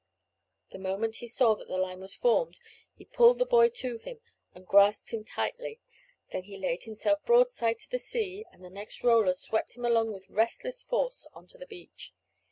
The 0.71 0.79
moment 0.79 1.17
he 1.17 1.27
saw 1.27 1.53
that 1.53 1.67
the 1.67 1.77
line 1.77 1.99
was 1.99 2.15
formed 2.15 2.59
he 2.95 3.05
pulled 3.05 3.37
the 3.37 3.45
boy 3.45 3.69
to 3.69 3.99
him 3.99 4.19
and 4.51 4.65
grasped 4.65 5.11
him 5.13 5.23
tightly; 5.23 5.79
then 6.31 6.45
he 6.45 6.57
laid 6.57 6.85
himself 6.85 7.21
broadside 7.23 7.77
to 7.81 7.91
the 7.91 7.99
sea, 7.99 8.43
and 8.51 8.65
the 8.65 8.71
next 8.71 9.03
roller 9.03 9.33
swept 9.33 9.73
him 9.73 9.85
along 9.85 10.11
with 10.11 10.31
resistless 10.31 10.81
force 10.81 11.27
on 11.35 11.45
to 11.45 11.57
the 11.59 11.67
beach. 11.67 12.15